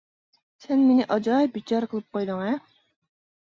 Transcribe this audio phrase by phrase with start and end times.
[0.63, 2.57] سەن مېنى ئاجايىپ بىچارە قىلىپ قويدۇڭ ھە؟!